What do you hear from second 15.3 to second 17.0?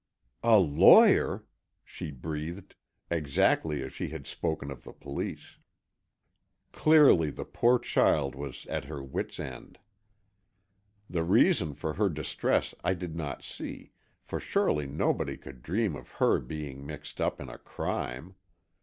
could dream of her being